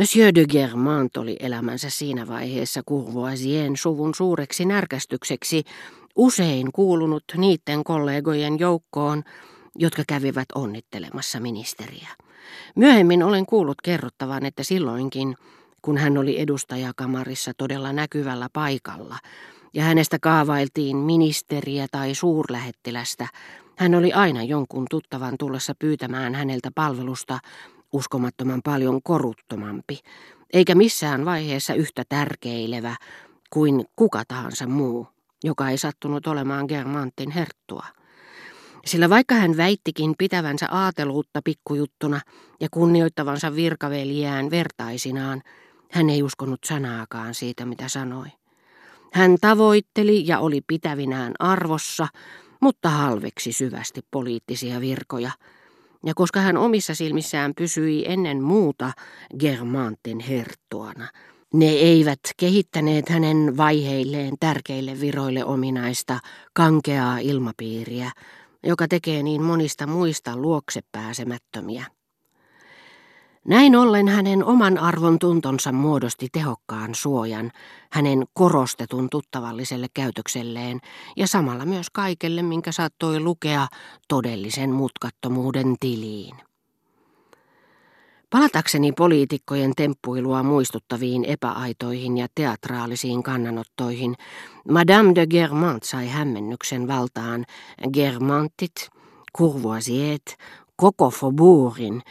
[0.00, 5.64] Monsieur de Germant oli elämänsä siinä vaiheessa Courvoisien suvun suureksi närkästykseksi
[6.16, 9.22] usein kuulunut niiden kollegojen joukkoon,
[9.78, 12.08] jotka kävivät onnittelemassa ministeriä.
[12.76, 15.36] Myöhemmin olen kuullut kerrottavan, että silloinkin,
[15.82, 19.18] kun hän oli edustajakamarissa todella näkyvällä paikalla,
[19.74, 23.28] ja hänestä kaavailtiin ministeriä tai suurlähettilästä,
[23.76, 27.38] hän oli aina jonkun tuttavan tullessa pyytämään häneltä palvelusta
[27.92, 29.98] uskomattoman paljon koruttomampi,
[30.52, 32.96] eikä missään vaiheessa yhtä tärkeilevä
[33.50, 35.06] kuin kuka tahansa muu,
[35.44, 37.86] joka ei sattunut olemaan Germantin herttua.
[38.86, 42.20] Sillä vaikka hän väittikin pitävänsä aateluutta pikkujuttuna
[42.60, 45.42] ja kunnioittavansa virkaveljään vertaisinaan,
[45.92, 48.26] hän ei uskonut sanaakaan siitä, mitä sanoi.
[49.12, 52.08] Hän tavoitteli ja oli pitävinään arvossa,
[52.60, 55.30] mutta halveksi syvästi poliittisia virkoja–
[56.06, 58.92] ja koska hän omissa silmissään pysyi ennen muuta
[59.38, 61.08] Germanten herttuana,
[61.54, 66.20] ne eivät kehittäneet hänen vaiheilleen tärkeille viroille ominaista
[66.52, 68.12] kankeaa ilmapiiriä,
[68.62, 71.86] joka tekee niin monista muista luokse pääsemättömiä.
[73.46, 77.52] Näin ollen hänen oman arvon tuntonsa muodosti tehokkaan suojan
[77.92, 80.80] hänen korostetun tuttavalliselle käytökselleen
[81.16, 83.66] ja samalla myös kaikelle, minkä saattoi lukea
[84.08, 86.36] todellisen mutkattomuuden tiliin.
[88.30, 94.14] Palatakseni poliitikkojen temppuilua muistuttaviin epäaitoihin ja teatraalisiin kannanottoihin,
[94.68, 97.44] Madame de Germant sai hämmennyksen valtaan
[97.92, 98.88] Germantit,
[99.38, 100.36] Courvoisiet,
[100.76, 102.02] koko Faubourgin,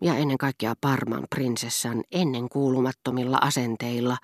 [0.00, 4.16] ja ennen kaikkea Parman prinsessan ennen kuulumattomilla asenteilla,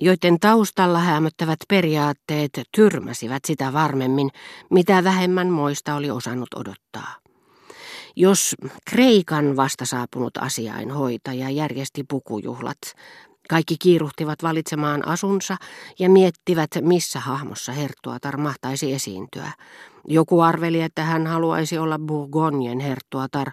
[0.00, 4.30] joiden taustalla hämöttävät periaatteet tyrmäsivät sitä varmemmin,
[4.70, 7.14] mitä vähemmän moista oli osannut odottaa.
[8.16, 8.56] Jos
[8.90, 12.78] Kreikan vastasaapunut asiainhoitaja järjesti pukujuhlat,
[13.48, 15.56] kaikki kiiruhtivat valitsemaan asunsa
[15.98, 19.52] ja miettivät, missä hahmossa herttuatar mahtaisi esiintyä.
[20.08, 23.50] Joku arveli, että hän haluaisi olla Bourgognen herttuatar,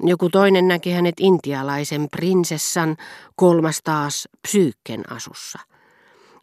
[0.00, 2.96] joku toinen näki hänet intialaisen prinsessan,
[3.36, 5.58] kolmas taas psyykken asussa.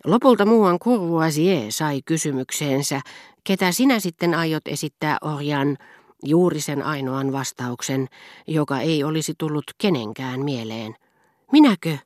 [0.06, 3.02] Lopulta muuan Courvoisier sai kysymykseensä,
[3.44, 5.78] ketä sinä sitten aiot esittää Orjan,
[6.24, 8.08] juuri sen ainoan vastauksen,
[8.48, 10.96] joka ei olisi tullut kenenkään mieleen.
[11.52, 11.98] Minäkö?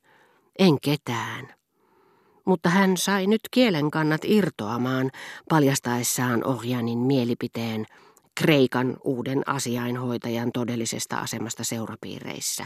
[0.60, 1.56] En ketään.
[2.46, 5.12] Mutta hän sai nyt kielen kannat irtoamaan
[5.50, 7.86] paljastaessaan Orjanin mielipiteen
[8.36, 12.66] Kreikan uuden asiainhoitajan todellisesta asemasta seurapiireissä,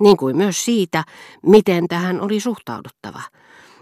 [0.00, 1.04] niin kuin myös siitä,
[1.46, 3.22] miten tähän oli suhtauduttava.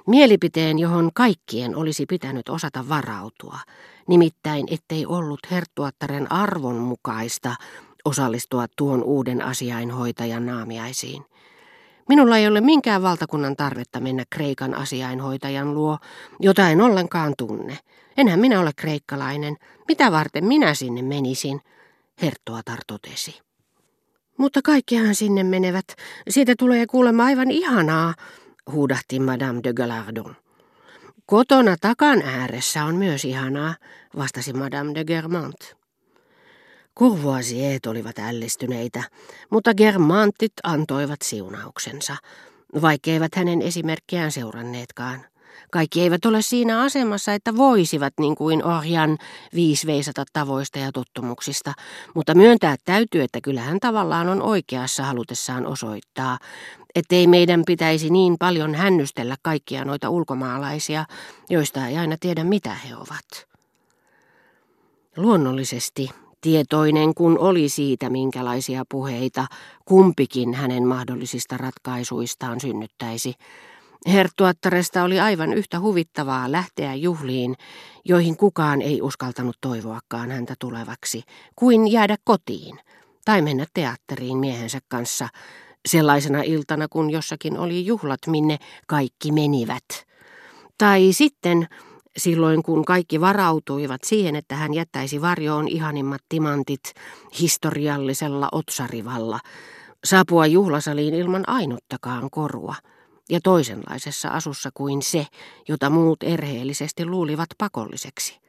[0.07, 3.59] Mielipiteen, johon kaikkien olisi pitänyt osata varautua,
[4.09, 7.55] nimittäin ettei ollut herttuattaren arvon mukaista
[8.05, 11.25] osallistua tuon uuden asiainhoitajan naamiaisiin.
[12.09, 15.99] Minulla ei ole minkään valtakunnan tarvetta mennä Kreikan asiainhoitajan luo,
[16.41, 17.79] jota en ollenkaan tunne.
[18.17, 19.57] Enhän minä ole kreikkalainen.
[19.89, 21.61] Mitä varten minä sinne menisin?
[22.23, 23.41] Herttuatar totesi.
[24.39, 25.85] Mutta kaikkihan sinne menevät.
[26.29, 28.15] Siitä tulee kuulemma aivan ihanaa,
[28.73, 30.37] huudahti Madame de Galardon.
[31.27, 33.75] Kotona takan ääressä on myös ihanaa,
[34.17, 35.76] vastasi Madame de Germant.
[36.99, 39.03] Courvoisiet olivat ällistyneitä,
[39.51, 42.17] mutta Germantit antoivat siunauksensa,
[42.83, 45.25] vaikkeivät hänen esimerkkiään seuranneetkaan.
[45.71, 49.19] Kaikki eivät ole siinä asemassa, että voisivat niin kuin Orjan
[49.55, 51.73] viisveisata tavoista ja tottumuksista,
[52.15, 56.39] mutta myöntää täytyy, että kyllähän tavallaan on oikeassa halutessaan osoittaa,
[56.95, 61.05] ettei meidän pitäisi niin paljon hännystellä kaikkia noita ulkomaalaisia,
[61.51, 63.47] joista ei aina tiedä mitä he ovat.
[65.17, 66.11] Luonnollisesti
[66.41, 69.47] tietoinen kun oli siitä, minkälaisia puheita
[69.85, 73.35] kumpikin hänen mahdollisista ratkaisuistaan synnyttäisi.
[74.07, 77.55] Herttuattaresta oli aivan yhtä huvittavaa lähteä juhliin,
[78.05, 81.23] joihin kukaan ei uskaltanut toivoakaan häntä tulevaksi,
[81.57, 82.79] kuin jäädä kotiin
[83.25, 85.29] tai mennä teatteriin miehensä kanssa
[85.89, 89.85] sellaisena iltana, kun jossakin oli juhlat, minne kaikki menivät.
[90.79, 91.67] Tai sitten
[92.17, 96.93] silloin kun kaikki varautuivat siihen, että hän jättäisi varjoon ihanimmat timantit
[97.41, 99.41] historiallisella otsarivalla,
[100.05, 102.75] saapua juhlasaliin ilman ainuttakaan korua
[103.31, 105.27] ja toisenlaisessa asussa kuin se,
[105.69, 108.41] jota muut erheellisesti luulivat pakolliseksi.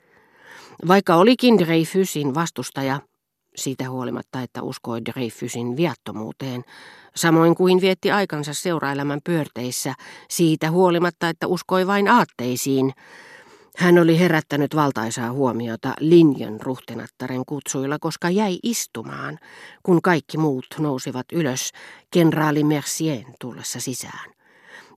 [0.87, 3.01] Vaikka olikin Dreyfusin vastustaja,
[3.55, 6.63] siitä huolimatta, että uskoi Dreyfusin viattomuuteen,
[7.15, 9.93] samoin kuin vietti aikansa seuraelämän pyörteissä,
[10.29, 12.93] siitä huolimatta, että uskoi vain aatteisiin,
[13.77, 19.39] hän oli herättänyt valtaisaa huomiota linjan ruhtenattaren kutsuilla, koska jäi istumaan,
[19.83, 21.71] kun kaikki muut nousivat ylös
[22.11, 24.31] kenraali Mercien tullessa sisään.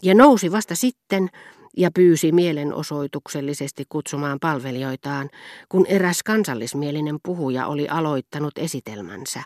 [0.03, 1.29] ja nousi vasta sitten
[1.77, 5.31] ja pyysi mielenosoituksellisesti kutsumaan palvelijoitaan,
[5.69, 9.43] kun eräs kansallismielinen puhuja oli aloittanut esitelmänsä,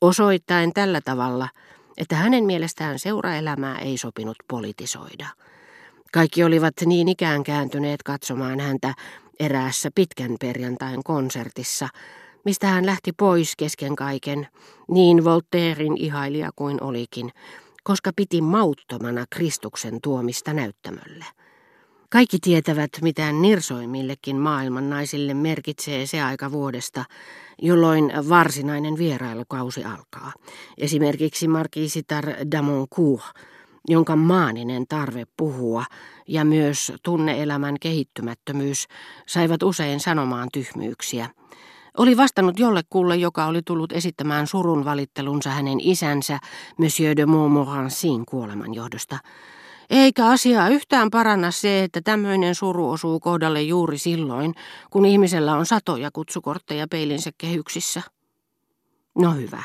[0.00, 1.48] osoittaen tällä tavalla,
[1.96, 5.26] että hänen mielestään seuraelämää ei sopinut politisoida.
[6.12, 8.94] Kaikki olivat niin ikään kääntyneet katsomaan häntä
[9.40, 11.88] eräässä pitkän perjantain konsertissa,
[12.44, 14.48] mistä hän lähti pois kesken kaiken,
[14.90, 17.30] niin Voltairein ihailija kuin olikin,
[17.84, 21.24] koska piti mauttomana Kristuksen tuomista näyttämölle.
[22.10, 27.04] Kaikki tietävät, mitä nirsoimillekin maailman naisille merkitsee se aika vuodesta,
[27.62, 30.32] jolloin varsinainen vierailukausi alkaa.
[30.78, 33.24] Esimerkiksi markiisitar Damoncourt,
[33.88, 35.84] jonka maaninen tarve puhua
[36.28, 38.86] ja myös tunneelämän kehittymättömyys
[39.26, 41.28] saivat usein sanomaan tyhmyyksiä.
[41.96, 46.38] Oli vastannut jollekulle, joka oli tullut esittämään surun valittelunsa hänen isänsä,
[46.78, 49.18] Monsieur de Montmorencin kuoleman johdosta.
[49.90, 54.54] Eikä asiaa yhtään paranna se, että tämmöinen suru osuu kohdalle juuri silloin,
[54.90, 58.02] kun ihmisellä on satoja kutsukortteja peilinsä kehyksissä.
[59.18, 59.62] No hyvä.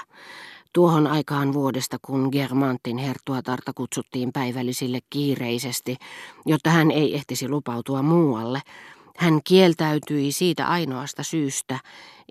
[0.74, 5.98] Tuohon aikaan vuodesta, kun Germantin herttuatarta kutsuttiin päivällisille kiireisesti,
[6.46, 8.62] jotta hän ei ehtisi lupautua muualle,
[9.18, 11.80] hän kieltäytyi siitä ainoasta syystä,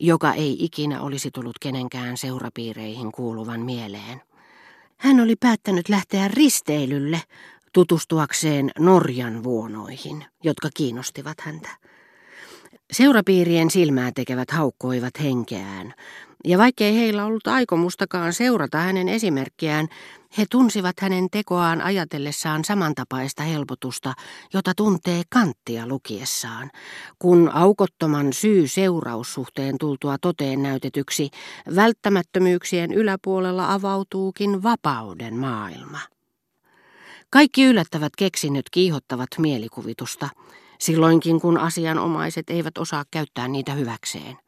[0.01, 4.23] joka ei ikinä olisi tullut kenenkään seurapiireihin kuuluvan mieleen.
[4.97, 7.23] Hän oli päättänyt lähteä risteilylle
[7.73, 11.69] tutustuakseen Norjan vuonoihin, jotka kiinnostivat häntä.
[12.93, 15.95] Seurapiirien silmää tekevät haukkoivat henkeään,
[16.45, 19.89] ja vaikkei heillä ollut aikomustakaan seurata hänen esimerkkiään,
[20.39, 24.15] he tunsivat hänen tekoaan ajatellessaan samantapaista helpotusta,
[24.53, 26.71] jota tuntee kanttia lukiessaan,
[27.19, 31.31] kun aukottoman syy-seuraussuhteen tultua toteen näytetyksi
[31.77, 35.99] välttämättömyyksien yläpuolella avautuukin vapauden maailma.
[37.31, 40.29] Kaikki yllättävät keksinnöt kiihottavat mielikuvitusta,
[40.79, 44.39] silloinkin kun asianomaiset eivät osaa käyttää niitä hyväkseen.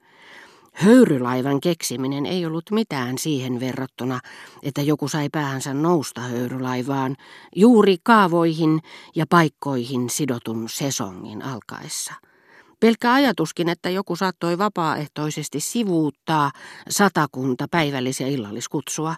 [0.72, 4.20] Höyrylaivan keksiminen ei ollut mitään siihen verrattuna,
[4.62, 7.16] että joku sai päänsä nousta höyrylaivaan
[7.56, 8.80] juuri kaavoihin
[9.14, 12.14] ja paikkoihin sidotun sesongin alkaessa.
[12.80, 16.50] Pelkkä ajatuskin, että joku saattoi vapaaehtoisesti sivuuttaa
[16.88, 19.14] satakunta päivällis- ja illalliskutsua,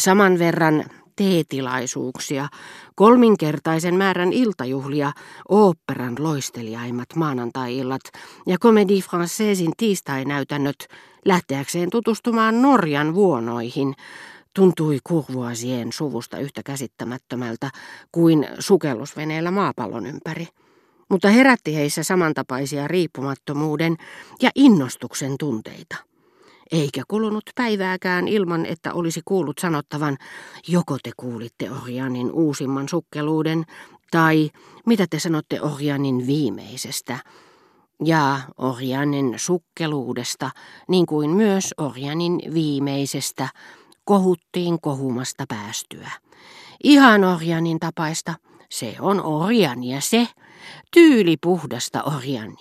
[0.00, 0.84] saman verran
[1.18, 2.48] teetilaisuuksia,
[2.94, 5.12] kolminkertaisen määrän iltajuhlia,
[5.48, 8.00] oopperan loisteliaimmat maanantai-illat
[8.46, 10.88] ja Comédie Françaisin tiistai-näytännöt
[11.24, 13.94] lähteäkseen tutustumaan Norjan vuonoihin,
[14.54, 17.70] tuntui Courvoisien suvusta yhtä käsittämättömältä
[18.12, 20.48] kuin sukellusveneellä maapallon ympäri
[21.08, 23.96] mutta herätti heissä samantapaisia riippumattomuuden
[24.42, 25.96] ja innostuksen tunteita.
[26.72, 30.16] Eikä kulunut päivääkään ilman, että olisi kuullut sanottavan,
[30.68, 33.64] joko te kuulitte Orjanin uusimman sukkeluuden,
[34.10, 34.50] tai
[34.86, 37.18] mitä te sanotte Orjanin viimeisestä,
[38.04, 40.50] ja Orjanin sukkeluudesta,
[40.88, 43.48] niin kuin myös Orjanin viimeisestä,
[44.04, 46.10] kohuttiin kohumasta päästyä.
[46.84, 48.34] Ihan Orjanin tapaista,
[48.70, 50.28] se on Orjania se,
[50.92, 52.58] tyyli puhdasta Orjania.